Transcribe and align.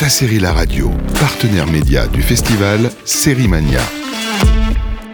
Beta 0.00 0.08
Série 0.08 0.38
La 0.38 0.54
Radio, 0.54 0.90
partenaire 1.20 1.66
média 1.66 2.06
du 2.06 2.22
festival 2.22 2.90
Série 3.04 3.48
Mania. 3.48 3.82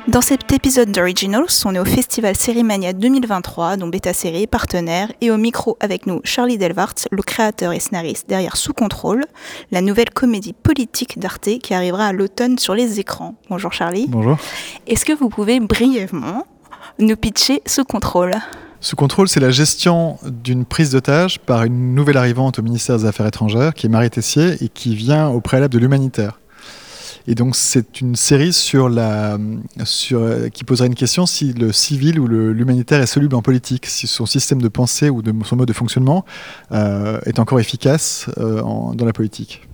Dans 0.06 0.20
cet 0.20 0.52
épisode 0.52 0.92
d'Originals, 0.92 1.48
on 1.64 1.74
est 1.74 1.80
au 1.80 1.84
festival 1.84 2.36
Sérimania 2.36 2.92
2023, 2.92 3.78
dont 3.78 3.88
Beta 3.88 4.12
Série 4.12 4.44
est 4.44 4.46
partenaire, 4.46 5.10
et 5.20 5.32
au 5.32 5.38
micro 5.38 5.76
avec 5.80 6.06
nous 6.06 6.20
Charlie 6.22 6.56
Delvart, 6.56 6.94
le 7.10 7.20
créateur 7.22 7.72
et 7.72 7.80
scénariste 7.80 8.28
derrière 8.28 8.56
Sous 8.56 8.74
Contrôle, 8.74 9.24
la 9.72 9.80
nouvelle 9.80 10.10
comédie 10.10 10.52
politique 10.52 11.18
d'Arte 11.18 11.58
qui 11.58 11.74
arrivera 11.74 12.06
à 12.06 12.12
l'automne 12.12 12.56
sur 12.56 12.76
les 12.76 13.00
écrans. 13.00 13.34
Bonjour 13.50 13.72
Charlie. 13.72 14.06
Bonjour. 14.08 14.38
Est-ce 14.86 15.04
que 15.04 15.12
vous 15.12 15.30
pouvez 15.30 15.58
brièvement 15.58 16.46
nous 17.00 17.16
pitcher 17.16 17.60
Sous 17.66 17.84
Contrôle? 17.84 18.36
Sous 18.80 18.94
contrôle, 18.96 19.28
c'est 19.28 19.40
la 19.40 19.50
gestion 19.50 20.18
d'une 20.24 20.64
prise 20.64 20.90
d'otage 20.90 21.40
par 21.40 21.64
une 21.64 21.94
nouvelle 21.94 22.18
arrivante 22.18 22.58
au 22.58 22.62
ministère 22.62 22.98
des 22.98 23.06
Affaires 23.06 23.26
étrangères, 23.26 23.74
qui 23.74 23.86
est 23.86 23.88
Marie 23.88 24.10
Tessier, 24.10 24.62
et 24.62 24.68
qui 24.68 24.94
vient 24.94 25.28
au 25.28 25.40
préalable 25.40 25.72
de 25.72 25.78
l'humanitaire. 25.78 26.38
Et 27.28 27.34
donc 27.34 27.56
c'est 27.56 28.00
une 28.00 28.14
série 28.14 28.52
sur 28.52 28.88
la, 28.88 29.36
qui 30.52 30.64
poserait 30.64 30.86
une 30.86 30.94
question 30.94 31.26
si 31.26 31.52
le 31.52 31.72
civil 31.72 32.20
ou 32.20 32.28
l'humanitaire 32.28 33.00
est 33.00 33.06
soluble 33.06 33.34
en 33.34 33.42
politique, 33.42 33.86
si 33.86 34.06
son 34.06 34.26
système 34.26 34.62
de 34.62 34.68
pensée 34.68 35.10
ou 35.10 35.22
de, 35.22 35.34
son 35.44 35.56
mode 35.56 35.66
de 35.66 35.72
fonctionnement 35.72 36.24
euh, 36.70 37.18
est 37.26 37.40
encore 37.40 37.58
efficace 37.58 38.30
euh, 38.38 38.62
dans 38.62 39.04
la 39.04 39.12
politique. 39.12 39.66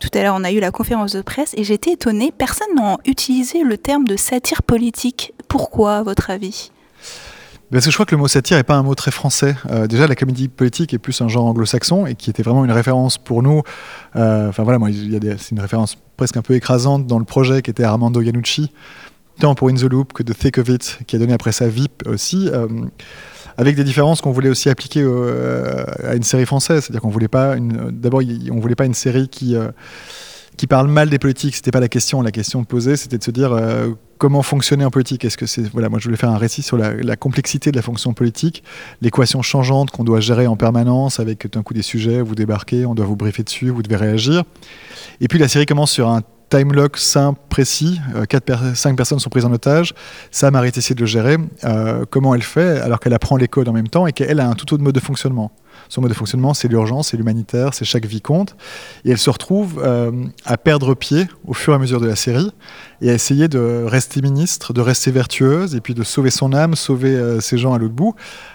Tout 0.00 0.10
à 0.12 0.22
l'heure, 0.22 0.34
on 0.36 0.44
a 0.44 0.52
eu 0.52 0.60
la 0.60 0.70
conférence 0.70 1.12
de 1.12 1.22
presse 1.22 1.54
et 1.56 1.64
j'étais 1.64 1.92
étonnée, 1.92 2.32
personne 2.36 2.74
n'a 2.76 2.98
utilisé 3.06 3.62
le 3.62 3.78
terme 3.78 4.06
de 4.06 4.16
satire 4.16 4.62
politique. 4.62 5.32
Pourquoi, 5.48 5.98
à 5.98 6.02
votre 6.02 6.28
avis? 6.28 6.70
Parce 7.70 7.84
que 7.84 7.90
je 7.90 7.96
crois 7.96 8.06
que 8.06 8.14
le 8.14 8.20
mot 8.20 8.28
satire 8.28 8.56
n'est 8.56 8.62
pas 8.62 8.76
un 8.76 8.82
mot 8.82 8.94
très 8.94 9.10
français. 9.10 9.54
Euh, 9.70 9.86
déjà, 9.86 10.06
la 10.06 10.14
comédie 10.14 10.48
politique 10.48 10.94
est 10.94 10.98
plus 10.98 11.20
un 11.20 11.28
genre 11.28 11.44
anglo-saxon 11.44 12.06
et 12.06 12.14
qui 12.14 12.30
était 12.30 12.42
vraiment 12.42 12.64
une 12.64 12.72
référence 12.72 13.18
pour 13.18 13.42
nous. 13.42 13.62
Euh, 14.16 14.48
Enfin 14.48 14.62
voilà, 14.62 14.78
moi, 14.78 14.88
c'est 14.90 15.50
une 15.50 15.60
référence 15.60 15.96
presque 16.16 16.36
un 16.38 16.42
peu 16.42 16.54
écrasante 16.54 17.06
dans 17.06 17.18
le 17.18 17.26
projet 17.26 17.60
qui 17.60 17.70
était 17.70 17.84
Armando 17.84 18.22
Iannucci, 18.22 18.72
tant 19.38 19.54
pour 19.54 19.68
In 19.68 19.74
the 19.74 19.82
Loop 19.82 20.14
que 20.14 20.22
The 20.22 20.36
Thick 20.36 20.56
of 20.58 20.68
It, 20.68 21.00
qui 21.06 21.16
a 21.16 21.18
donné 21.18 21.34
après 21.34 21.52
ça 21.52 21.68
VIP 21.68 22.04
aussi. 22.06 22.48
euh, 22.52 22.66
avec 23.58 23.74
des 23.74 23.82
différences 23.84 24.20
qu'on 24.20 24.30
voulait 24.30 24.50
aussi 24.50 24.70
appliquer 24.70 25.02
à 26.04 26.14
une 26.14 26.22
série 26.22 26.46
française, 26.46 26.84
c'est-à-dire 26.84 27.00
qu'on 27.00 27.08
voulait 27.08 27.26
pas 27.26 27.56
d'abord 27.90 28.22
on 28.52 28.60
voulait 28.60 28.76
pas 28.76 28.84
une 28.84 28.94
série 28.94 29.28
qui 29.28 29.56
qui 30.58 30.66
parle 30.66 30.88
mal 30.88 31.08
des 31.08 31.18
politiques, 31.18 31.56
c'était 31.56 31.70
pas 31.70 31.80
la 31.80 31.88
question. 31.88 32.20
La 32.20 32.32
question 32.32 32.64
posée, 32.64 32.96
c'était 32.96 33.16
de 33.16 33.24
se 33.24 33.30
dire 33.30 33.52
euh, 33.52 33.90
comment 34.18 34.42
fonctionner 34.42 34.84
en 34.84 34.90
politique? 34.90 35.24
Est-ce 35.24 35.38
que 35.38 35.46
c'est 35.46 35.62
voilà, 35.70 35.88
moi 35.88 36.00
je 36.00 36.04
voulais 36.04 36.16
faire 36.16 36.30
un 36.30 36.36
récit 36.36 36.62
sur 36.62 36.76
la, 36.76 37.16
complexité 37.16 37.70
de 37.70 37.76
la 37.76 37.82
fonction 37.82 38.12
politique, 38.12 38.62
l'équation 39.00 39.40
changeante 39.40 39.90
qu'on 39.90 40.04
doit 40.04 40.20
gérer 40.20 40.46
en 40.46 40.56
permanence 40.56 41.20
avec 41.20 41.50
d'un 41.50 41.62
coup 41.62 41.74
des 41.74 41.82
sujets, 41.82 42.20
vous 42.20 42.34
débarquez, 42.34 42.84
on 42.84 42.94
doit 42.94 43.06
vous 43.06 43.16
briefer 43.16 43.44
dessus, 43.44 43.70
vous 43.70 43.82
devez 43.82 43.96
réagir. 43.96 44.42
Et 45.20 45.28
puis 45.28 45.38
la 45.38 45.48
série 45.48 45.64
commence 45.64 45.92
sur 45.92 46.08
un 46.08 46.22
time 46.50 46.72
lock 46.72 46.96
simple, 46.96 47.38
précis. 47.48 48.00
Euh, 48.16 48.74
cinq 48.74 48.96
personnes 48.96 49.20
sont 49.20 49.30
prises 49.30 49.44
en 49.44 49.52
otage. 49.52 49.94
Ça, 50.30 50.50
Marie 50.50 50.72
essaie 50.74 50.94
de 50.94 51.00
le 51.00 51.06
gérer. 51.06 51.36
Euh, 51.64 52.04
comment 52.10 52.34
elle 52.34 52.42
fait 52.42 52.80
alors 52.80 53.00
qu'elle 53.00 53.14
apprend 53.14 53.36
les 53.36 53.48
codes 53.48 53.68
en 53.68 53.72
même 53.72 53.88
temps 53.88 54.06
et 54.06 54.12
qu'elle 54.12 54.40
a 54.40 54.48
un 54.48 54.54
tout 54.54 54.74
autre 54.74 54.82
mode 54.82 54.94
de 54.94 55.00
fonctionnement? 55.00 55.52
Son 55.88 56.00
mode 56.00 56.10
de 56.10 56.16
fonctionnement, 56.16 56.54
c'est 56.54 56.68
l'urgence, 56.68 57.08
c'est 57.08 57.16
l'humanitaire, 57.16 57.74
c'est 57.74 57.84
chaque 57.84 58.06
vie 58.06 58.20
compte. 58.20 58.56
Et 59.04 59.10
elle 59.10 59.18
se 59.18 59.30
retrouve 59.30 59.80
euh, 59.84 60.12
à 60.44 60.56
perdre 60.56 60.94
pied 60.94 61.26
au 61.46 61.54
fur 61.54 61.72
et 61.72 61.76
à 61.76 61.78
mesure 61.78 62.00
de 62.00 62.06
la 62.06 62.16
série 62.16 62.50
et 63.00 63.10
à 63.10 63.14
essayer 63.14 63.48
de 63.48 63.84
rester 63.86 64.20
ministre, 64.20 64.72
de 64.72 64.80
rester 64.80 65.10
vertueuse 65.10 65.74
et 65.74 65.80
puis 65.80 65.94
de 65.94 66.02
sauver 66.02 66.30
son 66.30 66.52
âme, 66.52 66.74
sauver 66.74 67.16
euh, 67.16 67.40
ces 67.40 67.58
gens 67.58 67.72
à 67.72 67.78
l'autre 67.78 67.94
bout, 67.94 68.14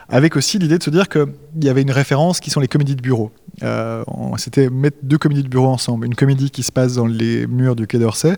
avec 0.09 0.35
aussi 0.35 0.59
l'idée 0.59 0.77
de 0.77 0.83
se 0.83 0.89
dire 0.89 1.09
qu'il 1.09 1.25
y 1.61 1.69
avait 1.69 1.81
une 1.81 1.91
référence 1.91 2.39
qui 2.39 2.49
sont 2.49 2.59
les 2.59 2.67
comédies 2.67 2.95
de 2.95 3.01
bureau. 3.01 3.31
Euh, 3.63 4.03
C'était 4.37 4.69
mettre 4.69 4.97
deux 5.03 5.17
comédies 5.17 5.43
de 5.43 5.47
bureau 5.47 5.67
ensemble. 5.67 6.05
Une 6.05 6.15
comédie 6.15 6.51
qui 6.51 6.63
se 6.63 6.71
passe 6.71 6.93
dans 6.93 7.07
les 7.07 7.47
murs 7.47 7.75
du 7.75 7.87
Quai 7.87 7.99
d'Orsay 7.99 8.35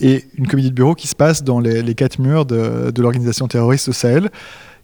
et 0.00 0.24
une 0.36 0.46
comédie 0.46 0.70
de 0.70 0.74
bureau 0.74 0.94
qui 0.94 1.08
se 1.08 1.14
passe 1.14 1.42
dans 1.42 1.60
les, 1.60 1.82
les 1.82 1.94
quatre 1.94 2.18
murs 2.18 2.46
de, 2.46 2.90
de 2.90 3.02
l'organisation 3.02 3.48
terroriste 3.48 3.88
au 3.88 3.92
Sahel. 3.92 4.30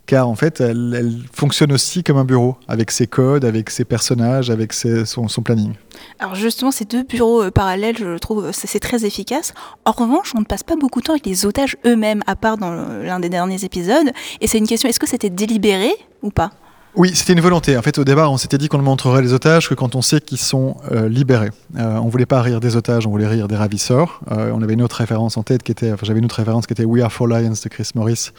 Car 0.07 0.29
en 0.29 0.35
fait, 0.35 0.61
elle, 0.61 1.21
fonctionne 1.33 1.73
aussi 1.73 2.03
comme 2.03 2.17
un 2.17 2.25
bureau, 2.25 2.57
avec 2.69 2.91
ses 2.91 3.07
codes, 3.07 3.45
avec 3.45 3.71
ses 3.71 3.85
personnages, 3.85 4.51
avec 4.51 4.73
son, 4.73 5.29
son 5.29 5.43
planning. 5.43 5.75
Alors 6.19 6.35
justement, 6.35 6.71
ces 6.71 6.85
deux 6.85 7.05
bureaux 7.05 7.45
euh, 7.45 7.51
parallèles, 7.51 7.97
je 7.97 8.19
trouve, 8.19 8.47
euh, 8.47 8.51
c'est 8.53 8.81
très 8.81 9.05
efficace. 9.05 9.55
En 9.85 9.93
revanche, 9.93 10.33
on 10.37 10.41
ne 10.41 10.45
passe 10.45 10.63
pas 10.65 10.77
beaucoup 10.77 11.01
de 11.01 11.07
temps 11.07 11.13
avec 11.13 11.27
les 11.27 11.47
otages 11.47 11.77
eux-mêmes, 11.87 12.23
à 12.27 12.37
part 12.37 12.59
dans 12.59 12.73
l'un 12.73 13.21
des 13.21 13.29
derniers 13.29 13.65
épisodes. 13.65 14.11
Et 14.41 14.47
c'est 14.47 14.59
une 14.59 14.67
question, 14.67 14.89
est-ce 14.89 15.01
que 15.01 15.09
c'était 15.09 15.31
délibéré 15.31 15.93
ou 16.23 16.31
pas? 16.31 16.51
Oui, 16.95 17.13
c'était 17.15 17.33
une 17.33 17.41
volonté. 17.41 17.79
En 17.79 17.83
fait, 17.83 17.97
au 17.97 18.05
départ, 18.05 18.31
on 18.31 18.37
s'était 18.37 18.59
dit 18.59 18.69
qu'on 18.69 18.77
ne 18.77 18.83
montrerait 18.83 19.23
les 19.23 19.33
otages 19.33 19.67
que 19.67 19.73
quand 19.73 19.95
on 19.95 20.03
sait 20.03 20.21
qu'ils 20.21 20.37
sont 20.39 20.77
euh, 20.91 21.09
libérés. 21.09 21.49
Euh, 21.79 21.97
on 21.97 22.09
voulait 22.09 22.27
pas 22.27 22.43
rire 22.43 22.61
des 22.61 22.77
otages, 22.77 23.07
on 23.07 23.11
voulait 23.11 23.27
rire 23.27 23.49
des 23.49 23.57
ravisseurs. 23.57 24.21
Euh, 24.31 24.53
on 24.55 24.61
avait 24.61 24.75
une 24.75 24.83
autre 24.83 24.97
référence 24.97 25.39
en 25.39 25.43
tête 25.43 25.63
qui 25.63 25.73
était, 25.73 25.95
j'avais 26.03 26.19
une 26.19 26.27
autre 26.27 26.37
référence 26.37 26.67
qui 26.67 26.75
était 26.75 26.85
We 26.85 27.03
Are 27.03 27.11
for 27.11 27.27
Lions 27.27 27.53
de 27.53 27.69
Chris 27.71 27.91
Morris, 27.95 28.33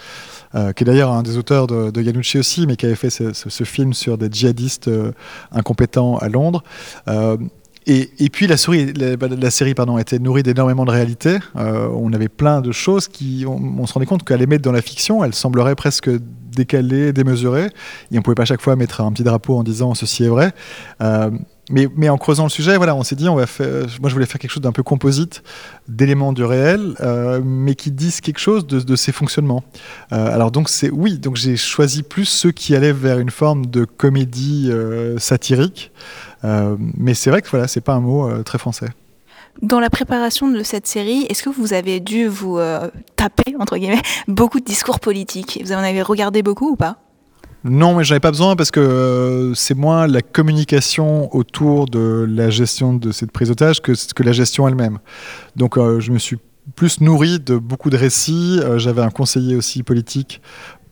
euh, 0.53 0.71
qui 0.71 0.83
est 0.83 0.85
d'ailleurs 0.85 1.11
un 1.11 1.23
des 1.23 1.37
auteurs 1.37 1.65
de, 1.65 1.89
de 1.89 2.01
Yanucci 2.01 2.37
aussi, 2.37 2.67
mais 2.67 2.75
qui 2.75 2.85
avait 2.85 2.95
fait 2.95 3.09
ce, 3.09 3.63
film 3.63 3.93
sur 3.93 4.19
des 4.19 4.29
djihadistes 4.31 4.89
incompétents 5.51 6.17
à 6.17 6.29
Londres. 6.29 6.63
Et, 7.85 8.29
puis 8.31 8.47
la, 8.47 8.55
souris, 8.55 8.93
la, 8.93 9.51
série 9.51 9.73
pardon, 9.73 9.97
était 9.97 10.19
nourrie 10.19 10.43
d'énormément 10.43 10.85
de 10.85 10.91
réalités. 10.91 11.39
Euh, 11.57 11.89
on 11.93 12.13
avait 12.13 12.29
plein 12.29 12.61
de 12.61 12.71
choses 12.71 13.07
qui, 13.07 13.45
on, 13.47 13.57
on 13.79 13.85
se 13.85 13.93
rendait 13.93 14.05
compte 14.05 14.23
qu'à 14.23 14.37
les 14.37 14.47
mettre 14.47 14.63
dans 14.63 14.71
la 14.71 14.81
fiction, 14.81 15.23
elles 15.23 15.35
sembleraient 15.35 15.75
presque 15.75 16.09
décalées, 16.55 17.13
démesurées. 17.13 17.69
Et 18.11 18.19
on 18.19 18.21
pouvait 18.21 18.35
pas 18.35 18.45
chaque 18.45 18.61
fois 18.61 18.75
mettre 18.75 19.01
un 19.01 19.11
petit 19.11 19.23
drapeau 19.23 19.57
en 19.57 19.63
disant 19.63 19.93
ceci 19.93 20.23
est 20.23 20.29
vrai. 20.29 20.53
Euh, 21.01 21.31
mais, 21.71 22.09
en 22.09 22.17
creusant 22.17 22.43
le 22.43 22.49
sujet, 22.49 22.75
voilà, 22.75 22.93
on 22.93 23.03
s'est 23.03 23.15
dit, 23.15 23.29
on 23.29 23.35
va 23.35 23.47
faire. 23.47 23.85
Moi, 24.01 24.09
je 24.09 24.13
voulais 24.13 24.25
faire 24.25 24.37
quelque 24.37 24.51
chose 24.51 24.61
d'un 24.61 24.73
peu 24.73 24.83
composite, 24.83 25.43
d'éléments 25.87 26.33
du 26.33 26.43
réel, 26.43 26.93
euh, 26.99 27.41
mais 27.43 27.75
qui 27.75 27.89
disent 27.89 28.19
quelque 28.19 28.39
chose 28.39 28.67
de, 28.67 28.81
de 28.81 28.95
ces 28.97 29.13
fonctionnements. 29.13 29.63
Euh, 30.11 30.33
alors 30.33 30.51
donc 30.51 30.67
c'est 30.69 30.89
oui, 30.89 31.17
donc 31.17 31.37
j'ai 31.37 31.55
choisi 31.55 32.03
plus 32.03 32.25
ceux 32.25 32.51
qui 32.51 32.75
allaient 32.75 32.91
vers 32.91 33.17
une 33.19 33.29
forme 33.29 33.65
de 33.67 33.85
comédie 33.85 34.69
euh, 34.71 35.17
satirique. 35.19 35.91
Euh, 36.43 36.75
mais 36.97 37.13
c'est 37.13 37.29
vrai 37.29 37.41
que 37.41 37.49
voilà, 37.49 37.67
c'est 37.67 37.81
pas 37.81 37.93
un 37.93 38.01
mot 38.01 38.29
euh, 38.29 38.43
très 38.43 38.57
français. 38.57 38.89
Dans 39.61 39.79
la 39.79 39.89
préparation 39.89 40.49
de 40.49 40.63
cette 40.63 40.87
série, 40.87 41.25
est-ce 41.29 41.43
que 41.43 41.49
vous 41.49 41.73
avez 41.73 41.99
dû 41.99 42.27
vous 42.27 42.57
euh, 42.57 42.89
taper, 43.15 43.55
entre 43.59 43.77
guillemets, 43.77 44.01
beaucoup 44.27 44.59
de 44.59 44.65
discours 44.65 44.99
politiques? 44.99 45.61
Vous 45.63 45.71
en 45.71 45.77
avez 45.77 46.01
regardé 46.01 46.41
beaucoup 46.41 46.71
ou 46.71 46.75
pas? 46.75 46.97
Non, 47.63 47.95
mais 47.95 48.03
j'en 48.03 48.15
ai 48.15 48.19
pas 48.19 48.31
besoin 48.31 48.57
parce 48.57 48.71
que 48.71 48.81
euh, 48.81 49.53
c'est 49.53 49.75
moins 49.75 50.05
la 50.05 50.21
communication 50.21 51.33
autour 51.33 51.85
de 51.85 52.25
la 52.27 52.49
gestion 52.49 52.93
de 52.93 53.13
cette 53.13 53.31
prise 53.31 53.47
d'otage 53.49 53.81
que, 53.81 53.93
que 54.13 54.23
la 54.23 54.33
gestion 54.33 54.67
elle-même. 54.67 54.99
Donc 55.55 55.77
euh, 55.77 56.01
je 56.01 56.11
me 56.11 56.19
suis 56.19 56.37
plus 56.75 56.99
nourri 56.99 57.39
de 57.39 57.57
beaucoup 57.57 57.89
de 57.89 57.95
récits. 57.95 58.59
J'avais 58.77 59.01
un 59.01 59.11
conseiller 59.11 59.55
aussi 59.55 59.83
politique 59.83 60.41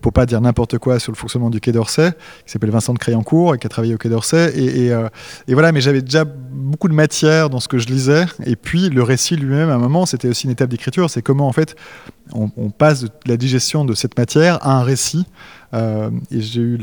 pour 0.01 0.13
pas 0.13 0.25
dire 0.25 0.41
n'importe 0.41 0.77
quoi 0.77 0.99
sur 0.99 1.11
le 1.11 1.17
fonctionnement 1.17 1.49
du 1.49 1.59
Quai 1.59 1.71
d'Orsay, 1.71 2.11
qui 2.45 2.51
s'appelle 2.51 2.71
Vincent 2.71 2.93
de 2.93 2.99
Créancourt 2.99 3.55
et 3.55 3.57
qui 3.57 3.67
a 3.67 3.69
travaillé 3.69 3.93
au 3.93 3.97
Quai 3.97 4.09
d'Orsay. 4.09 4.51
Euh, 4.55 5.09
et 5.47 5.53
voilà, 5.53 5.71
mais 5.71 5.81
j'avais 5.81 6.01
déjà 6.01 6.25
beaucoup 6.25 6.87
de 6.87 6.93
matière 6.93 7.49
dans 7.49 7.59
ce 7.59 7.67
que 7.67 7.77
je 7.77 7.87
lisais. 7.87 8.25
Et 8.45 8.55
puis 8.55 8.89
le 8.89 9.03
récit 9.03 9.35
lui-même, 9.35 9.69
à 9.69 9.75
un 9.75 9.79
moment, 9.79 10.05
c'était 10.05 10.27
aussi 10.27 10.45
une 10.45 10.51
étape 10.51 10.69
d'écriture. 10.69 11.09
C'est 11.09 11.21
comment 11.21 11.47
en 11.47 11.53
fait 11.53 11.75
on, 12.33 12.69
passe 12.69 13.03
de 13.03 13.09
la 13.25 13.37
digestion 13.37 13.85
de 13.85 13.93
cette 13.93 14.17
matière 14.17 14.65
à 14.65 14.77
un 14.77 14.83
récit. 14.83 15.25
Euh, 15.73 16.09
et 16.31 16.41
j'ai 16.41 16.61
eu 16.61 16.77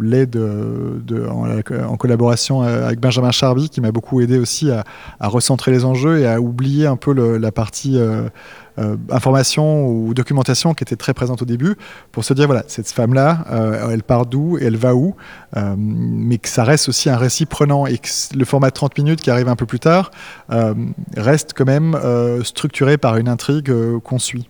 l'aide 0.00 0.30
de, 0.30 1.00
de- 1.04 1.26
en, 1.26 1.96
collaboration 1.96 2.62
avec 2.62 3.00
Benjamin 3.00 3.30
Charby 3.30 3.68
qui 3.68 3.80
m'a 3.80 3.92
beaucoup 3.92 4.20
aidé 4.20 4.38
aussi 4.38 4.70
à, 4.70 4.84
recentrer 5.20 5.70
les 5.70 5.84
enjeux 5.84 6.18
et 6.18 6.26
à 6.26 6.40
oublier 6.40 6.86
un 6.86 6.96
peu 6.96 7.12
la 7.12 7.52
partie 7.52 7.98
euh, 7.98 8.28
euh, 8.78 8.96
information 9.10 9.86
ou 9.86 10.14
documentation 10.14 10.74
qui 10.74 10.84
était 10.84 10.96
très 10.96 11.14
présente 11.14 11.42
au 11.42 11.44
début 11.44 11.76
pour 12.12 12.24
se 12.24 12.32
dire 12.34 12.46
voilà 12.46 12.64
cette 12.68 12.88
femme 12.88 13.14
là 13.14 13.44
elle 13.90 14.02
part 14.02 14.26
d'où 14.26 14.58
et 14.58 14.64
elle 14.64 14.76
va 14.76 14.94
où 14.94 15.14
euh, 15.56 15.74
mais 15.76 16.38
que 16.38 16.48
ça 16.48 16.64
reste 16.64 16.88
aussi 16.88 17.10
un 17.10 17.16
récit 17.16 17.46
prenant 17.46 17.86
et 17.86 17.98
que 17.98 18.08
le 18.34 18.44
format 18.44 18.68
de 18.68 18.74
30 18.74 18.96
minutes 18.98 19.20
qui 19.20 19.30
arrive 19.30 19.48
un 19.48 19.56
peu 19.56 19.66
plus 19.66 19.80
tard 19.80 20.10
euh, 20.50 20.74
reste 21.16 21.52
quand 21.54 21.66
même 21.66 21.94
euh, 21.94 22.42
structuré 22.44 22.98
par 22.98 23.16
une 23.16 23.28
intrigue 23.28 23.70
euh, 23.70 24.00
qu'on 24.00 24.18
suit. 24.18 24.48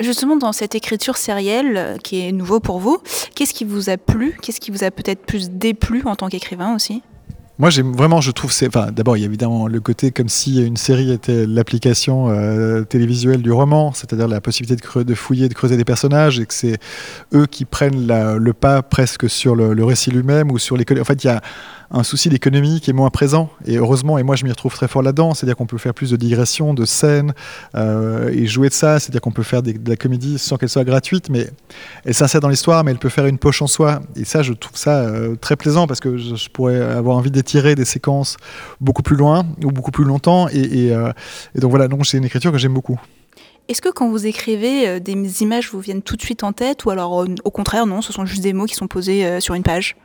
Justement, 0.00 0.36
dans 0.36 0.52
cette 0.52 0.74
écriture 0.74 1.16
sérielle 1.16 1.76
euh, 1.76 1.96
qui 1.96 2.26
est 2.26 2.32
nouveau 2.32 2.60
pour 2.60 2.78
vous, 2.78 2.98
qu'est-ce 3.34 3.52
qui 3.52 3.64
vous 3.64 3.90
a 3.90 3.96
plu? 3.96 4.36
Qu'est-ce 4.42 4.60
qui 4.60 4.70
vous 4.70 4.84
a 4.84 4.90
peut-être 4.90 5.24
plus 5.26 5.50
déplu 5.50 6.02
en 6.06 6.16
tant 6.16 6.28
qu'écrivain 6.28 6.74
aussi? 6.74 7.02
Moi, 7.60 7.70
vraiment, 7.70 8.20
je 8.20 8.30
trouve, 8.30 8.52
c'est, 8.52 8.68
enfin, 8.68 8.92
d'abord, 8.92 9.16
il 9.16 9.20
y 9.20 9.22
a 9.24 9.26
évidemment 9.26 9.66
le 9.66 9.80
côté 9.80 10.12
comme 10.12 10.28
si 10.28 10.64
une 10.64 10.76
série 10.76 11.10
était 11.10 11.44
l'application 11.44 12.30
euh, 12.30 12.84
télévisuelle 12.84 13.42
du 13.42 13.50
roman, 13.50 13.92
c'est-à-dire 13.92 14.28
la 14.28 14.40
possibilité 14.40 14.80
de, 15.04 15.14
fouiller, 15.16 15.48
de 15.48 15.54
creuser 15.54 15.76
des 15.76 15.84
personnages, 15.84 16.38
et 16.38 16.46
que 16.46 16.54
c'est 16.54 16.78
eux 17.34 17.46
qui 17.46 17.64
prennent 17.64 18.06
le 18.06 18.52
pas 18.52 18.82
presque 18.82 19.28
sur 19.28 19.56
le, 19.56 19.84
récit 19.84 20.12
lui-même 20.12 20.52
ou 20.52 20.58
sur 20.58 20.76
l'économie. 20.76 21.02
En 21.02 21.04
fait, 21.04 21.24
il 21.24 21.26
y 21.26 21.30
a 21.30 21.40
un 21.90 22.02
souci 22.02 22.28
d'économie 22.28 22.80
qui 22.80 22.90
est 22.90 22.92
moins 22.92 23.08
présent. 23.08 23.48
Et 23.66 23.78
heureusement, 23.78 24.18
et 24.18 24.22
moi 24.22 24.36
je 24.36 24.44
m'y 24.44 24.50
retrouve 24.50 24.74
très 24.74 24.88
fort 24.88 25.02
là-dedans, 25.02 25.32
c'est-à-dire 25.32 25.56
qu'on 25.56 25.66
peut 25.66 25.78
faire 25.78 25.94
plus 25.94 26.10
de 26.10 26.16
digressions, 26.16 26.74
de 26.74 26.84
scènes, 26.84 27.32
euh, 27.74 28.28
et 28.28 28.46
jouer 28.46 28.68
de 28.68 28.74
ça, 28.74 29.00
c'est-à-dire 29.00 29.22
qu'on 29.22 29.30
peut 29.30 29.42
faire 29.42 29.62
de 29.62 29.72
la 29.86 29.96
comédie 29.96 30.38
sans 30.38 30.58
qu'elle 30.58 30.68
soit 30.68 30.84
gratuite, 30.84 31.30
mais 31.30 31.48
elle 32.04 32.12
s'insère 32.12 32.42
dans 32.42 32.50
l'histoire, 32.50 32.84
mais 32.84 32.90
elle 32.90 32.98
peut 32.98 33.08
faire 33.08 33.24
une 33.24 33.38
poche 33.38 33.62
en 33.62 33.66
soi. 33.66 34.00
Et 34.16 34.24
ça, 34.24 34.42
je 34.42 34.52
trouve 34.52 34.76
ça 34.76 34.98
euh, 34.98 35.34
très 35.36 35.56
plaisant 35.56 35.86
parce 35.86 36.00
que 36.00 36.18
je, 36.18 36.34
je 36.34 36.50
pourrais 36.50 36.78
avoir 36.78 37.16
envie 37.16 37.30
d'étirer 37.30 37.47
d'étirer 37.48 37.74
des 37.74 37.84
séquences 37.84 38.36
beaucoup 38.80 39.02
plus 39.02 39.16
loin 39.16 39.46
ou 39.64 39.70
beaucoup 39.70 39.90
plus 39.90 40.04
longtemps. 40.04 40.48
Et, 40.48 40.92
donc 41.54 41.70
voilà, 41.70 41.88
donc 41.88 42.06
c'est 42.06 42.18
une 42.18 42.24
écriture 42.24 42.52
que 42.52 42.58
j'aime 42.58 42.74
beaucoup. 42.74 43.00
Est-ce 43.68 43.82
que 43.82 43.90
quand 43.90 44.08
vous 44.10 44.26
écrivez, 44.26 45.00
des 45.00 45.42
images 45.42 45.70
vous 45.70 45.80
viennent 45.80 46.02
tout 46.02 46.16
de 46.16 46.22
suite 46.22 46.44
en 46.44 46.52
tête 46.52 46.84
ou 46.84 46.90
alors 46.90 47.26
au 47.44 47.50
contraire 47.50 47.86
non, 47.86 48.02
ce 48.02 48.12
sont 48.12 48.26
juste 48.26 48.42
des 48.42 48.52
mots 48.52 48.66
qui 48.66 48.74
sont 48.74 48.88
posés 48.88 49.40
sur 49.40 49.54
une 49.54 49.62
page? 49.62 49.96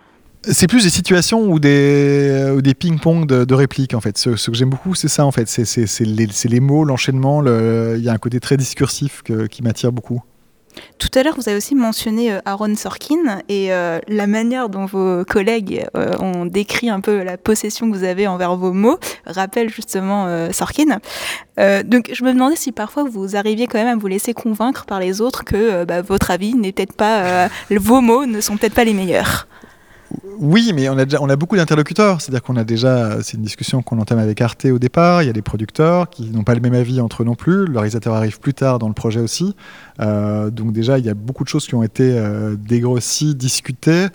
C'est 0.45 0.67
plus 0.67 0.83
des 0.83 0.89
situations 0.89 1.45
ou 1.49 1.59
des, 1.59 2.57
des 2.61 2.73
ping-pong 2.73 3.25
de, 3.25 3.53
répliques 3.53 3.93
en 3.93 4.01
fait. 4.01 4.17
Ce, 4.17 4.29
que 4.29 4.57
j'aime 4.57 4.69
beaucoup, 4.69 4.95
c'est 4.95 5.07
ça 5.07 5.25
en 5.25 5.31
fait. 5.31 5.47
C'est 5.47 6.05
les, 6.05 6.27
les, 6.45 6.59
mots, 6.59 6.85
l'enchaînement. 6.85 7.43
Il 7.43 8.03
y 8.03 8.09
a 8.09 8.13
un 8.13 8.17
côté 8.17 8.39
très 8.39 8.57
discursif 8.57 9.23
qui 9.49 9.63
m'attire 9.63 9.91
beaucoup. 9.91 10.21
Tout 10.99 11.09
à 11.15 11.23
l'heure, 11.23 11.35
vous 11.35 11.47
avez 11.47 11.57
aussi 11.57 11.75
mentionné 11.75 12.31
euh, 12.31 12.39
Aaron 12.45 12.75
Sorkin 12.75 13.41
et 13.49 13.73
euh, 13.73 13.99
la 14.07 14.27
manière 14.27 14.69
dont 14.69 14.85
vos 14.85 15.23
collègues 15.25 15.85
euh, 15.95 16.13
ont 16.19 16.45
décrit 16.45 16.89
un 16.89 17.01
peu 17.01 17.23
la 17.23 17.37
possession 17.37 17.91
que 17.91 17.95
vous 17.95 18.03
avez 18.03 18.27
envers 18.27 18.55
vos 18.55 18.73
mots 18.73 18.97
rappelle 19.25 19.69
justement 19.69 20.27
Sorkin. 20.51 20.99
donc, 21.57 22.11
je 22.13 22.23
me 22.23 22.33
demandais 22.33 22.55
si 22.55 22.71
parfois 22.71 23.03
vous 23.03 23.35
arriviez 23.35 23.67
quand 23.67 23.77
même 23.77 23.97
à 23.97 23.99
vous 23.99 24.07
laisser 24.07 24.33
convaincre 24.33 24.85
par 24.85 24.99
les 24.99 25.21
autres 25.21 25.43
que 25.43 25.83
bah, 25.83 26.01
votre 26.01 26.31
avis 26.31 26.55
n'est 26.55 26.71
peut-être 26.71 26.93
pas, 26.93 27.49
vos 27.69 28.01
mots 28.01 28.25
ne 28.25 28.41
sont 28.41 28.57
peut-être 28.57 28.73
pas 28.73 28.83
les 28.83 28.93
meilleurs. 28.93 29.47
Oui, 30.39 30.71
mais 30.73 30.89
on 30.89 30.97
a, 30.97 31.05
déjà, 31.05 31.21
on 31.21 31.29
a 31.29 31.35
beaucoup 31.35 31.55
d'interlocuteurs. 31.55 32.21
C'est-à-dire 32.21 32.41
qu'on 32.41 32.55
a 32.55 32.63
déjà, 32.63 33.21
c'est 33.21 33.37
une 33.37 33.43
discussion 33.43 33.81
qu'on 33.81 33.99
entame 33.99 34.19
avec 34.19 34.41
Arte 34.41 34.65
au 34.65 34.79
départ. 34.79 35.23
Il 35.23 35.27
y 35.27 35.29
a 35.29 35.33
des 35.33 35.41
producteurs 35.41 36.09
qui 36.09 36.29
n'ont 36.29 36.43
pas 36.43 36.55
le 36.55 36.61
même 36.61 36.73
avis 36.73 37.01
entre 37.01 37.21
eux 37.23 37.25
non 37.25 37.35
plus. 37.35 37.65
Le 37.65 37.77
réalisateur 37.77 38.13
arrive 38.13 38.39
plus 38.39 38.53
tard 38.53 38.79
dans 38.79 38.87
le 38.87 38.93
projet 38.93 39.19
aussi. 39.19 39.55
Euh, 39.99 40.49
donc 40.49 40.71
déjà, 40.73 40.97
il 40.99 41.05
y 41.05 41.09
a 41.09 41.13
beaucoup 41.13 41.43
de 41.43 41.49
choses 41.49 41.67
qui 41.67 41.75
ont 41.75 41.83
été 41.83 42.13
euh, 42.17 42.55
dégrossies, 42.55 43.35
discutées, 43.35 44.07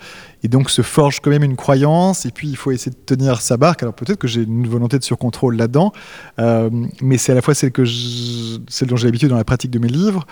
et 0.43 0.47
donc 0.47 0.69
se 0.69 0.81
forge 0.81 1.19
quand 1.19 1.29
même 1.29 1.43
une 1.43 1.55
croyance. 1.55 2.25
Et 2.25 2.31
puis 2.31 2.49
il 2.49 2.55
faut 2.55 2.71
essayer 2.71 2.91
de 2.91 3.15
tenir 3.15 3.41
sa 3.41 3.57
barque. 3.57 3.83
Alors 3.83 3.93
peut-être 3.93 4.19
que 4.19 4.27
j'ai 4.27 4.43
une 4.43 4.67
volonté 4.67 4.97
de 4.97 5.03
surcontrôle 5.03 5.55
là-dedans, 5.55 5.91
euh, 6.39 6.69
mais 7.01 7.17
c'est 7.17 7.31
à 7.31 7.35
la 7.35 7.41
fois 7.41 7.53
celle 7.53 7.71
que 7.71 7.83
celle 7.85 8.87
dont 8.87 8.95
j'ai 8.95 9.07
l'habitude 9.07 9.29
dans 9.29 9.37
la 9.37 9.43
pratique 9.43 9.71
de 9.71 9.79
mes 9.79 9.87
livres. 9.87 10.25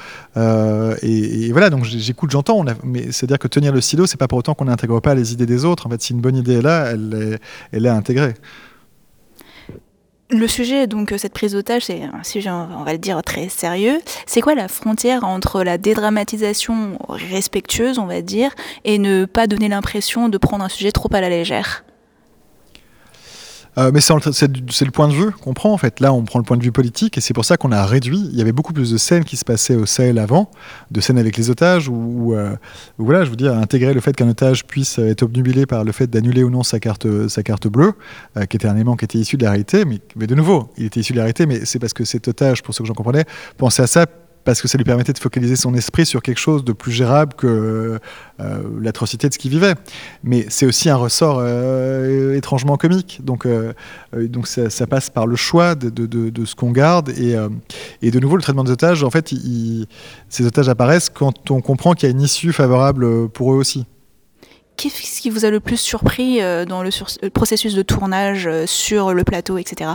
Et, 1.02 1.52
voilà, 1.52 1.70
donc 1.70 1.84
j'écoute, 1.86 2.32
j'entends. 2.32 2.64
Mais 2.84 3.12
c'est-à-dire 3.12 3.40
que 3.40 3.48
tenir 3.48 3.74
le 3.74 3.82
silo, 3.82 4.06
c'est 4.06 4.18
pas 4.18 4.28
pour 4.28 4.40
autant 4.40 4.54
qu'on 4.54 4.66
n'intègre 4.66 5.00
pas 5.00 5.16
les 5.16 5.34
idées 5.34 5.46
des 5.46 5.66
autres. 5.66 5.88
En 5.88 5.90
fait, 5.90 6.02
si 6.02 6.14
une 6.14 6.22
bonne 6.22 6.36
idée 6.36 6.56
est 6.56 6.62
là, 6.62 6.92
elle 6.92 7.14
est, 7.14 7.40
elle 7.72 7.86
est 7.86 7.90
intégrée. 7.90 8.36
Le 10.30 10.46
sujet, 10.46 10.88
donc 10.88 11.14
cette 11.18 11.32
prise 11.32 11.54
d'otage, 11.54 11.84
c'est 11.86 12.04
un 12.04 12.22
sujet, 12.24 12.50
on 12.50 12.84
va 12.84 12.92
le 12.92 12.98
dire, 12.98 13.22
très 13.24 13.48
sérieux. 13.48 14.02
C'est 14.26 14.42
quoi 14.42 14.56
la 14.56 14.68
frontière 14.68 15.24
entre 15.24 15.64
la 15.64 15.78
dédramatisation 15.78 17.00
respectueuse, 17.08 17.98
on 17.98 18.08
va 18.08 18.22
dire, 18.22 18.54
et 18.84 18.98
ne 18.98 19.24
pas 19.24 19.48
donner 19.48 19.70
l'impression 19.70 20.28
de 20.28 20.38
prendre 20.38 20.66
un 20.66 20.70
sujet 20.70 20.92
trop 20.92 21.08
à 21.14 21.22
la 21.22 21.30
légère? 21.30 21.86
Euh, 23.78 23.92
mais 23.94 24.02
c'est 24.02 24.86
le 24.86 24.92
point 24.92 25.08
de 25.08 25.14
vue 25.14 25.32
qu'on 25.32 25.54
prend 25.54 25.72
en 25.72 25.78
fait. 25.78 26.00
Là, 26.00 26.14
on 26.14 26.24
prend 26.24 26.40
le 26.40 26.46
point 26.46 26.58
de 26.58 26.64
vue 26.64 26.72
politique 26.72 27.18
et 27.18 27.22
c'est 27.22 27.34
pour 27.34 27.46
ça 27.46 27.58
qu'on 27.58 27.72
a 27.72 27.86
réduit. 27.86 28.28
Il 28.32 28.38
y 28.38 28.42
avait 28.42 28.52
beaucoup 28.52 28.74
plus 28.74 28.92
de 28.92 28.98
scènes 28.98 29.24
qui 29.24 29.38
se 29.38 29.46
passaient 29.46 29.76
au 29.76 29.86
Sahel 29.86 30.18
avant, 30.18 30.50
de 30.92 31.00
scènes 31.00 31.18
avec 31.18 31.38
les 31.38 31.50
otages, 31.50 31.88
où, 31.88 32.34
euh, 32.34 32.56
voilà, 32.98 33.24
je 33.24 33.30
veux 33.30 33.36
dire, 33.36 33.54
intégrer 33.54 33.94
le 33.94 34.02
fait 34.02 34.16
qu'un 34.16 34.30
otage 34.30 34.66
puisse 34.66 34.98
être 35.00 35.24
obnubilé 35.24 35.66
par 35.66 35.84
le 35.84 35.92
fait 35.92 36.08
d'annuler 36.08 36.44
ou 36.44 36.50
non 36.50 36.64
sa 36.64 36.80
carte, 36.80 37.28
sa 37.28 37.44
carte 37.44 37.68
bleue, 37.68 37.94
euh, 38.36 38.46
qui 38.46 38.58
était 38.58 38.68
un 38.68 38.76
élément 38.76 38.96
qui 38.96 39.06
était 39.06 39.20
issu 39.20 39.38
de 39.38 39.44
la 39.44 39.52
réalité. 39.52 39.86
Mais, 39.86 40.28
de 40.28 40.36
nouveau, 40.36 40.72
il 40.78 40.86
était 40.86 41.00
issu 41.00 41.14
de 41.14 41.18
la 41.18 41.24
réalité, 41.24 41.46
mais 41.46 41.66
c'est 41.66 41.80
parce 41.80 41.94
que 41.94 42.04
cet 42.04 42.28
otage, 42.28 42.64
pour 42.64 42.74
ceux 42.74 42.84
que 42.84 42.88
j'en 42.88 42.94
comprenais, 42.94 43.26
pensait 43.58 43.84
à 43.84 43.88
ça 43.88 44.06
parce 44.48 44.62
que 44.62 44.70
ça 44.70 44.78
lui 44.78 44.86
permettait 44.86 45.12
de 45.12 45.20
focaliser 45.20 45.58
son 45.58 45.74
esprit 45.74 46.06
sur 46.06 46.22
quelque 46.22 46.38
chose 46.38 46.64
de 46.64 46.72
plus 46.72 46.94
gérable 46.94 47.34
que 47.34 48.00
euh, 48.40 48.64
l'atrocité 48.80 49.28
de 49.28 49.34
ce 49.34 49.38
qu'il 49.38 49.52
vivait. 49.52 49.74
Mais 50.24 50.46
c'est 50.48 50.66
aussi 50.66 50.90
un 50.90 50.96
ressort 50.96 51.40
euh, 51.42 52.34
étrangement 52.34 52.78
comique. 52.78 53.20
Donc, 53.26 53.46
euh, 53.46 53.74
donc 54.16 54.48
ça, 54.48 54.88
passe 54.88 55.10
par 55.10 55.28
le 55.28 55.36
choix 55.36 55.76
de, 55.76 55.90
de, 55.90 56.46
ce 56.46 56.56
qu'on 56.56 56.72
garde. 56.72 57.10
Et, 57.10 57.36
et, 58.02 58.10
de 58.10 58.20
nouveau, 58.22 58.38
le 58.38 58.42
traitement 58.42 58.64
des 58.64 58.72
otages, 58.72 59.04
en 59.04 59.10
fait, 59.10 59.34
ces 60.30 60.46
otages 60.46 60.70
apparaissent 60.70 61.10
quand 61.10 61.52
on 61.52 61.60
comprend 61.60 61.92
qu'il 61.92 62.08
y 62.08 62.10
a 62.10 62.16
une 62.16 62.22
issue 62.22 62.54
favorable 62.54 63.28
pour 63.28 63.52
eux 63.52 63.58
aussi. 63.58 63.86
Qu'est-ce 64.78 65.20
qui 65.20 65.30
vous 65.30 65.44
a 65.44 65.50
le 65.50 65.60
plus 65.60 65.76
surpris 65.76 66.40
dans 66.68 66.84
le 66.84 67.30
processus 67.32 67.76
de 67.76 67.82
tournage 67.82 68.50
sur 68.66 69.14
le 69.14 69.26
plateau, 69.26 69.58
etc. 69.58 69.90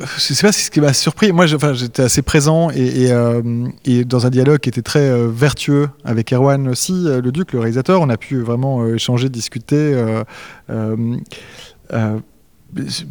je 0.00 0.34
sais 0.34 0.46
pas 0.46 0.52
ce 0.52 0.70
qui 0.70 0.80
m'a 0.80 0.92
surpris. 0.92 1.32
Moi, 1.32 1.46
j'étais 1.46 2.02
assez 2.02 2.22
présent 2.22 2.70
euh, 2.74 3.68
et, 3.84 4.04
dans 4.04 4.26
un 4.26 4.30
dialogue 4.30 4.58
qui 4.58 4.68
était 4.68 4.82
très 4.82 5.10
euh, 5.10 5.28
vertueux 5.28 5.88
avec 6.04 6.32
Erwan 6.32 6.68
aussi, 6.68 7.04
euh, 7.06 7.20
le 7.20 7.32
Duc, 7.32 7.52
le 7.52 7.60
réalisateur. 7.60 8.00
On 8.00 8.08
a 8.08 8.16
pu 8.16 8.40
vraiment 8.40 8.86
échanger, 8.86 9.28
discuter. 9.28 9.94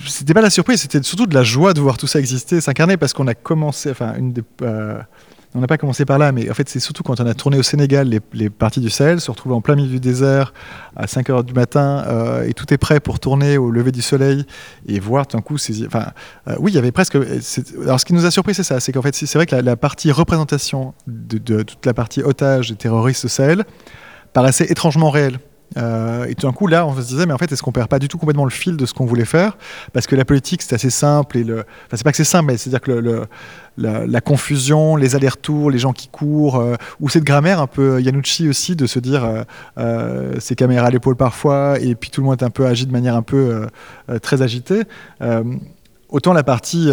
c'était 0.07 0.33
pas 0.33 0.41
la 0.41 0.49
surprise, 0.49 0.81
c'était 0.81 1.03
surtout 1.03 1.27
de 1.27 1.35
la 1.35 1.43
joie 1.43 1.73
de 1.73 1.81
voir 1.81 1.97
tout 1.97 2.07
ça 2.07 2.19
exister, 2.19 2.61
s'incarner, 2.61 2.97
parce 2.97 3.13
qu'on 3.13 3.27
a 3.27 3.35
commencé, 3.35 3.91
enfin, 3.91 4.15
une 4.17 4.33
on 5.55 5.59
n'a 5.61 5.67
pas 5.67 5.79
commencé 5.79 6.05
par 6.05 6.19
là, 6.19 6.31
mais 6.31 6.49
en 6.49 6.53
fait, 6.53 6.69
c'est 6.69 6.79
surtout 6.79 7.01
quand 7.01 7.19
on 7.19 7.25
a 7.25 7.33
tourné 7.33 7.57
au 7.57 7.63
Sénégal 7.63 8.07
les, 8.33 8.49
parties 8.51 8.81
du 8.81 8.91
Sahel, 8.91 9.19
se 9.19 9.31
retrouver 9.31 9.55
en 9.55 9.61
plein 9.61 9.75
milieu 9.75 9.89
du 9.89 9.99
désert 9.99 10.53
à 10.95 11.07
5 11.07 11.27
h 11.29 11.43
du 11.43 11.53
matin 11.53 12.03
euh, 12.07 12.47
et 12.47 12.53
tout 12.53 12.71
est 12.71 12.77
prêt 12.77 12.99
pour 12.99 13.19
tourner 13.19 13.57
au 13.57 13.71
lever 13.71 13.91
du 13.91 14.03
soleil 14.03 14.45
et 14.87 14.99
voir 14.99 15.25
tout 15.25 15.37
d'un 15.37 15.41
coup 15.41 15.57
ces. 15.57 15.87
Enfin, 15.87 16.11
euh, 16.47 16.55
oui, 16.59 16.71
il 16.71 16.75
y 16.75 16.77
avait 16.77 16.91
presque. 16.91 17.15
Alors, 17.15 17.99
ce 17.99 18.05
qui 18.05 18.13
nous 18.13 18.25
a 18.25 18.31
surpris, 18.31 18.53
c'est 18.53 18.63
ça 18.63 18.79
c'est 18.79 18.91
qu'en 18.91 19.01
fait, 19.01 19.15
c'est 19.15 19.33
vrai 19.35 19.47
que 19.47 19.55
la, 19.55 19.75
partie 19.75 20.11
représentation 20.11 20.93
de, 21.07 21.63
toute 21.63 21.85
la 21.85 21.95
partie 21.95 22.21
otage 22.21 22.71
et 22.71 22.75
terroristes 22.75 23.25
au 23.25 23.29
Sahel 23.29 23.65
paraissait 24.33 24.65
étrangement 24.69 25.09
réelle. 25.09 25.39
Euh, 25.79 26.25
et 26.25 26.35
tout 26.35 26.47
d'un 26.47 26.53
coup, 26.53 26.67
là, 26.67 26.85
on 26.85 26.95
se 26.95 27.07
disait, 27.07 27.25
mais 27.25 27.33
en 27.33 27.37
fait, 27.37 27.51
est-ce 27.51 27.63
qu'on 27.63 27.71
perd 27.71 27.87
pas 27.87 27.99
du 27.99 28.07
tout 28.07 28.17
complètement 28.17 28.43
le 28.43 28.51
fil 28.51 28.77
de 28.77 28.85
ce 28.85 28.93
qu'on 28.93 29.05
voulait 29.05 29.25
faire? 29.25 29.57
Parce 29.93 30.07
que 30.07 30.15
la 30.15 30.25
politique, 30.25 30.61
c'est 30.61 30.75
assez 30.75 30.89
simple. 30.89 31.37
Et 31.37 31.43
le... 31.43 31.59
Enfin, 31.59 31.97
c'est 31.97 32.03
pas 32.03 32.11
que 32.11 32.17
c'est 32.17 32.23
simple, 32.23 32.47
mais 32.47 32.57
c'est-à-dire 32.57 32.81
que 32.81 33.27
la, 33.77 34.21
confusion, 34.21 34.95
les 34.95 35.15
allers-retours, 35.15 35.71
les 35.71 35.79
gens 35.79 35.93
qui 35.93 36.07
courent, 36.07 36.57
euh, 36.57 36.75
ou 36.99 37.09
cette 37.09 37.23
grammaire 37.23 37.61
un 37.61 37.67
peu 37.67 38.01
Yanucci 38.01 38.49
aussi, 38.49 38.75
de 38.75 38.85
se 38.85 38.99
dire, 38.99 39.23
euh, 39.23 39.43
euh 39.77 40.35
c'est 40.39 40.55
caméra 40.55 40.87
à 40.87 40.89
l'épaule 40.89 41.15
parfois, 41.15 41.79
et 41.79 41.95
puis 41.95 42.09
tout 42.09 42.21
le 42.21 42.25
monde 42.27 42.41
est 42.41 42.45
un 42.45 42.49
peu 42.49 42.65
agi 42.65 42.85
de 42.85 42.91
manière 42.91 43.15
un 43.15 43.21
peu 43.21 43.67
très 44.21 44.41
agitée. 44.41 44.83
autant 46.09 46.33
la 46.33 46.43
partie 46.43 46.91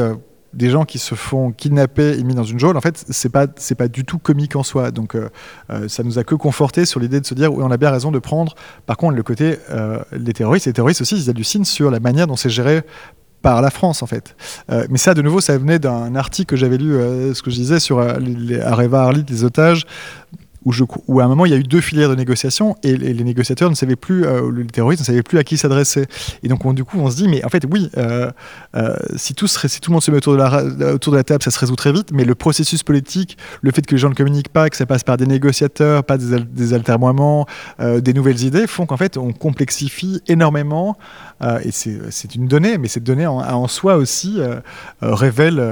des 0.54 0.70
gens 0.70 0.84
qui 0.84 0.98
se 0.98 1.14
font 1.14 1.52
kidnapper 1.52 2.19
et 2.19 2.25
mis 2.25 2.34
dans 2.34 2.44
une 2.44 2.58
geôle, 2.58 2.76
en 2.76 2.81
fait, 2.81 3.04
c'est 3.08 3.28
pas 3.28 3.46
c'est 3.56 3.75
pas 3.75 3.88
du 3.88 4.04
tout 4.04 4.19
comique 4.19 4.56
en 4.56 4.62
soi. 4.62 4.90
Donc, 4.90 5.14
euh, 5.14 5.28
euh, 5.70 5.88
ça 5.88 6.02
nous 6.02 6.19
a 6.19 6.25
que 6.25 6.34
conforté 6.34 6.87
sur 6.87 7.00
l'idée 7.00 7.20
de 7.20 7.26
se 7.26 7.34
dire 7.34 7.52
oui, 7.52 7.62
on 7.66 7.70
a 7.70 7.76
bien 7.76 7.90
raison 7.90 8.10
de 8.10 8.19
prendre. 8.19 8.54
Par 8.87 8.96
contre, 8.96 9.16
le 9.16 9.22
côté 9.22 9.58
euh, 9.70 10.00
les 10.12 10.32
terroristes, 10.32 10.66
les 10.66 10.72
terroristes 10.72 11.00
aussi, 11.00 11.16
ils 11.16 11.31
hallucinent 11.31 11.64
sur 11.64 11.90
la 11.90 12.00
manière 12.00 12.26
dont 12.26 12.36
c'est 12.36 12.50
géré 12.50 12.82
par 13.43 13.60
la 13.62 13.70
France 13.70 14.03
en 14.03 14.06
fait. 14.06 14.34
mais 14.91 14.98
ça, 14.98 15.15
de 15.15 15.22
nouveau, 15.22 15.41
ça 15.41 15.56
venait 15.56 15.79
d'un 15.79 16.17
article 16.17 16.48
que 16.48 16.56
j'avais 16.56 16.79
lu, 16.79 16.94
ce 17.32 17.43
que 17.43 17.50
je 17.50 17.56
disais 17.56 17.79
sur 17.79 18.03
les 18.19 18.60
Areva 18.60 19.03
Arlit, 19.03 19.24
les 19.29 19.44
otages, 19.44 19.86
où, 20.67 21.20
à 21.20 21.25
un 21.25 21.29
moment 21.29 21.46
il 21.46 21.53
y 21.53 21.55
a 21.55 21.58
eu 21.58 21.63
deux 21.63 21.81
filières 21.81 22.08
de 22.08 22.17
négociation 22.17 22.77
et 22.82 22.96
les, 22.96 23.15
négociateurs 23.25 23.70
ne 23.70 23.75
savaient 23.75 23.96
plus, 23.96 24.25
euh, 24.25 24.51
les 24.53 24.65
terroristes 24.67 25.01
ne 25.01 25.06
savaient 25.06 25.23
plus 25.23 25.39
à 25.39 25.44
qui 25.44 25.56
s'adresser. 25.56 26.06
Et 26.43 26.49
donc 26.49 26.75
du 26.75 26.85
coup 26.85 26.99
on 26.99 27.08
se 27.08 27.17
dit 27.17 27.29
mais 27.29 27.44
en 27.44 27.49
fait 27.49 27.65
oui, 27.70 27.91
euh, 27.96 28.31
euh, 28.75 28.96
si, 29.15 29.35
tout 29.35 29.46
si 29.46 29.81
tout 29.81 29.91
le 29.91 29.94
monde 29.94 30.03
se 30.03 30.11
met 30.11 30.17
autour 30.17 30.32
de, 30.32 30.39
la, 30.39 30.93
autour 30.94 31.13
de 31.13 31.19
la 31.19 31.25
table, 31.25 31.43
ça 31.43 31.51
se 31.51 31.58
résout 31.58 31.77
très 31.77 31.93
vite, 31.93 32.11
mais 32.13 32.25
le 32.25 32.35
processus 32.35 32.82
politique, 32.82 33.39
le 33.63 33.70
fait 33.70 33.87
que 33.87 33.93
les 33.94 33.99
gens 33.99 34.08
ne 34.08 34.15
communiquent 34.15 34.49
pas, 34.49 34.69
que 34.69 34.77
ça 34.77 34.87
passe 34.87 35.05
par 35.05 35.17
des 35.17 35.27
négociateurs, 35.27 36.03
pas 36.03 36.19
des, 36.19 36.41
des 36.41 36.75
altermoiements, 36.75 37.46
des 37.79 38.13
nouvelles 38.13 38.43
idées, 38.43 38.67
font 38.67 38.87
qu'en 38.87 38.96
fait 38.96 39.17
on 39.17 39.32
complexifie 39.32 40.20
énormément 40.27 40.99
et 41.63 41.70
c'est 41.70 42.35
une 42.35 42.49
donnée, 42.49 42.79
mais 42.79 42.89
cette 42.89 43.05
donnée 43.05 43.27
en, 43.27 43.39
en 43.39 43.69
soi 43.69 43.96
aussi 43.96 44.41
révèle 45.01 45.63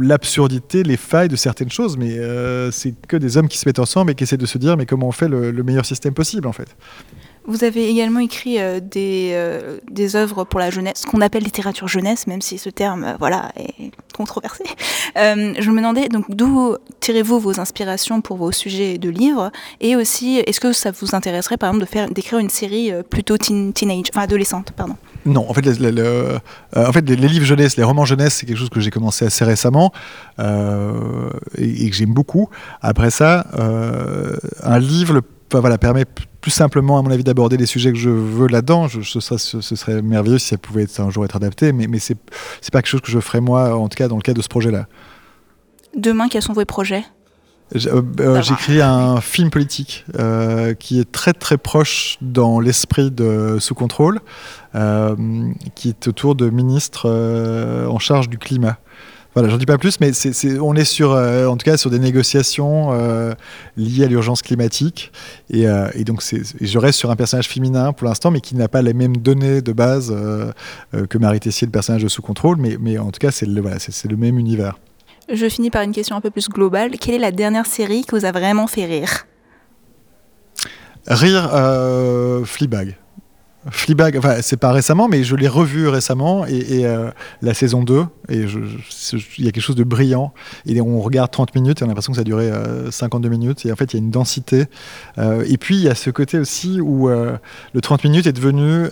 l'absurdité, 0.00 0.82
les 0.82 0.96
failles 0.96 1.28
de 1.28 1.36
certaines 1.36 1.70
choses, 1.70 1.96
mais 1.98 2.18
c'est 2.70 2.94
que 3.06 3.16
des 3.16 3.36
hommes 3.36 3.48
qui 3.48 3.58
se 3.58 3.68
mettent 3.68 3.78
ensemble 3.78 4.12
et 4.12 4.14
qui 4.14 4.24
essaient 4.24 4.37
de 4.38 4.46
se 4.46 4.58
dire 4.58 4.76
mais 4.76 4.86
comment 4.86 5.08
on 5.08 5.12
fait 5.12 5.28
le, 5.28 5.52
meilleur 5.62 5.84
système 5.84 6.14
possible 6.14 6.46
en 6.46 6.52
fait? 6.52 6.76
Vous 7.48 7.64
avez 7.64 7.88
également 7.88 8.20
écrit 8.20 8.60
euh, 8.60 8.78
des, 8.78 9.30
euh, 9.32 9.78
des 9.90 10.16
œuvres 10.16 10.44
pour 10.44 10.60
la 10.60 10.68
jeunesse, 10.68 10.98
ce 10.98 11.06
qu'on 11.06 11.22
appelle 11.22 11.42
littérature 11.42 11.88
jeunesse, 11.88 12.26
même 12.26 12.42
si 12.42 12.58
ce 12.58 12.68
terme 12.68 13.04
euh, 13.04 13.16
voilà, 13.18 13.52
est 13.56 13.90
controversé. 14.14 14.64
je 15.16 15.70
me 15.70 15.76
demandais 15.76 16.08
donc 16.08 16.26
d'où 16.28 16.76
tirez-vous 17.00 17.40
vos 17.40 17.58
inspirations 17.58 18.20
pour 18.20 18.36
vos 18.36 18.52
sujets 18.52 18.98
de 18.98 19.08
livres? 19.08 19.50
Et 19.80 19.96
aussi 19.96 20.42
est-ce 20.46 20.60
que 20.60 20.74
ça 20.74 20.90
vous 20.90 21.14
intéresserait 21.14 21.56
par 21.56 21.74
exemple 21.74 22.12
d'écrire 22.12 22.38
une 22.38 22.50
série 22.50 22.92
plutôt 23.08 23.38
teenage, 23.38 24.10
adolescente, 24.14 24.72
pardon? 24.72 24.96
Non, 25.24 25.48
en 25.48 25.54
fait, 25.54 25.66
en 25.66 26.92
fait, 26.92 27.08
les, 27.08 27.16
livres 27.16 27.46
jeunesse, 27.46 27.76
les 27.76 27.82
romans 27.82 28.04
jeunesse, 28.04 28.34
c'est 28.34 28.46
quelque 28.46 28.58
chose 28.58 28.68
que 28.68 28.80
j'ai 28.80 28.90
commencé 28.90 29.24
assez 29.24 29.44
récemment 29.44 29.92
et, 30.38 31.90
que 31.90 31.96
j'aime 31.96 32.12
beaucoup. 32.12 32.50
Après 32.82 33.10
ça, 33.10 33.46
un 34.62 34.78
livre, 34.78 35.22
voilà, 35.52 35.78
permet 35.78 36.04
plus 36.40 36.50
simplement, 36.50 36.98
à 36.98 37.02
mon 37.02 37.10
avis, 37.10 37.24
d'aborder 37.24 37.56
les 37.56 37.66
sujets 37.66 37.92
que 37.92 37.98
je 37.98 38.10
veux 38.10 38.48
là-dedans. 38.48 38.88
ce, 38.88 39.20
serait, 39.20 40.02
merveilleux 40.02 40.38
si 40.38 40.48
ça 40.48 40.58
pouvait 40.58 40.84
être, 40.84 41.00
un 41.00 41.10
jour 41.10 41.24
être 41.24 41.36
adapté, 41.36 41.72
mais, 41.72 41.86
mais 41.86 41.98
c'est 41.98 42.16
pas 42.72 42.80
quelque 42.82 42.86
chose 42.86 43.00
que 43.00 43.10
je 43.10 43.20
ferais 43.20 43.40
moi, 43.40 43.76
en 43.76 43.88
tout 43.88 43.96
cas 43.96 44.08
dans 44.08 44.16
le 44.16 44.22
cadre 44.22 44.38
de 44.38 44.42
ce 44.42 44.48
projet-là. 44.48 44.86
Demain, 45.96 46.28
quels 46.28 46.42
sont 46.42 46.52
vos 46.52 46.64
projets? 46.64 47.04
J'ai 47.74 47.90
écrit 47.90 48.80
un 48.80 49.20
film 49.20 49.50
politique 49.50 50.06
qui 50.78 51.00
est 51.00 51.12
très 51.12 51.34
très 51.34 51.58
proche 51.58 52.16
dans 52.22 52.60
l'esprit 52.60 53.10
de 53.10 53.58
Sous 53.60 53.74
contrôle, 53.74 54.20
qui 55.74 55.88
est 55.88 56.08
autour 56.08 56.34
de 56.34 56.48
ministres 56.48 57.10
en 57.88 57.98
charge 57.98 58.28
du 58.30 58.38
climat. 58.38 58.78
Voilà, 59.34 59.50
j'en 59.50 59.58
dis 59.58 59.66
pas 59.66 59.78
plus, 59.78 60.00
mais 60.00 60.10
on 60.60 60.74
est 60.74 60.84
sur, 60.84 61.12
euh, 61.12 61.46
en 61.46 61.56
tout 61.56 61.64
cas, 61.64 61.76
sur 61.76 61.90
des 61.90 61.98
négociations 61.98 62.92
euh, 62.92 63.34
liées 63.76 64.04
à 64.04 64.08
l'urgence 64.08 64.42
climatique. 64.42 65.12
Et, 65.50 65.68
euh, 65.68 65.88
donc, 66.04 66.22
je 66.60 66.78
reste 66.78 66.98
sur 66.98 67.10
un 67.10 67.16
personnage 67.16 67.48
féminin 67.48 67.92
pour 67.92 68.08
l'instant, 68.08 68.30
mais 68.30 68.40
qui 68.40 68.56
n'a 68.56 68.68
pas 68.68 68.82
les 68.82 68.94
mêmes 68.94 69.16
données 69.16 69.60
de 69.60 69.72
base 69.72 70.14
que 70.92 71.18
Marie 71.18 71.40
Tessier, 71.40 71.66
le 71.66 71.70
personnage 71.70 72.02
de 72.02 72.08
sous 72.08 72.22
contrôle. 72.22 72.56
Mais, 72.58 72.76
mais 72.80 72.98
en 72.98 73.10
tout 73.10 73.20
cas, 73.20 73.30
c'est 73.30 73.46
le, 73.46 73.60
voilà, 73.60 73.76
le 73.76 74.16
même 74.16 74.38
univers. 74.38 74.78
Je 75.30 75.48
finis 75.48 75.70
par 75.70 75.82
une 75.82 75.92
question 75.92 76.16
un 76.16 76.20
peu 76.22 76.30
plus 76.30 76.48
globale. 76.48 76.92
Quelle 76.92 77.16
est 77.16 77.18
la 77.18 77.32
dernière 77.32 77.66
série 77.66 78.02
qui 78.02 78.12
vous 78.12 78.24
a 78.24 78.32
vraiment 78.32 78.66
fait 78.66 78.86
rire? 78.86 79.26
Rire, 81.06 81.50
Fleabag. 82.44 82.96
Fleabag, 83.70 84.16
enfin, 84.16 84.36
c'est 84.40 84.56
pas 84.56 84.72
récemment, 84.72 85.08
mais 85.08 85.24
je 85.24 85.36
l'ai 85.36 85.48
revu 85.48 85.88
récemment 85.88 86.46
et, 86.46 86.86
euh, 86.86 87.10
la 87.42 87.54
saison 87.54 87.82
2, 87.82 88.04
et 88.28 88.44
il 89.38 89.44
y 89.44 89.48
a 89.48 89.52
quelque 89.52 89.60
chose 89.60 89.76
de 89.76 89.84
brillant. 89.84 90.32
Et 90.66 90.80
on 90.80 91.00
regarde 91.00 91.30
30 91.30 91.54
minutes 91.54 91.80
et 91.80 91.84
on 91.84 91.86
a 91.86 91.88
l'impression 91.88 92.12
que 92.12 92.16
ça 92.16 92.22
a 92.22 92.24
duré 92.24 92.50
52 92.90 93.28
minutes. 93.28 93.66
Et 93.66 93.72
en 93.72 93.76
fait, 93.76 93.92
il 93.92 93.96
y 93.96 94.00
a 94.00 94.02
une 94.04 94.10
densité. 94.10 94.66
Euh, 95.18 95.44
et 95.48 95.56
puis, 95.56 95.76
il 95.76 95.82
y 95.82 95.88
a 95.88 95.94
ce 95.94 96.10
côté 96.10 96.38
aussi 96.38 96.80
où 96.80 97.08
euh, 97.08 97.36
le 97.74 97.80
30 97.80 98.04
minutes 98.04 98.26
est 98.26 98.32
devenu 98.32 98.88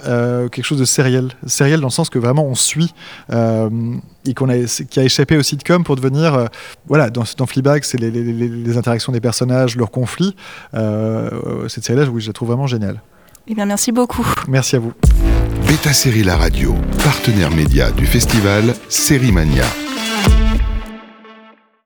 quelque 0.50 0.64
chose 0.64 0.78
de 0.78 0.85
sériel. 0.85 1.28
Sériel 1.47 1.80
dans 1.80 1.88
le 1.88 1.92
sens 1.92 2.11
que 2.11 2.18
vraiment 2.18 2.45
on 2.45 2.54
suit 2.54 2.95
et 3.30 4.35
qu'on 4.35 4.49
a, 4.49 4.56
qui 4.90 5.00
a 5.00 5.04
échappé 5.04 5.37
au 5.37 5.42
sitcom 5.42 5.85
pour 5.85 5.97
devenir. 5.97 6.49
voilà, 6.87 7.11
dans, 7.11 7.25
dans 7.37 7.47
c'est 7.47 8.00
les, 8.00 8.11
les, 8.11 8.76
interactions 8.76 9.12
des 9.12 9.21
personnages, 9.21 9.76
leurs 9.76 9.90
conflits. 9.90 10.35
cette 10.73 11.85
série-là, 11.85 12.06
oui, 12.11 12.21
je 12.21 12.28
la 12.28 12.33
trouve 12.33 12.49
vraiment 12.49 12.66
géniale. 12.66 13.00
Eh 13.49 13.55
bien, 13.55 13.67
merci 13.67 13.93
beaucoup. 13.93 14.26
Merci 14.49 14.76
à 14.76 14.79
vous. 14.81 14.93
Beta 15.69 15.93
Série 15.93 16.23
La 16.23 16.37
Radio, 16.37 16.75
partenaire 17.05 17.50
média 17.50 17.91
du 17.91 18.07
festival 18.07 18.75
Série 18.88 19.33
Mania. 19.33 19.65